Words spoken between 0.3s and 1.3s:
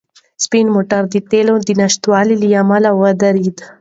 سپین موټر د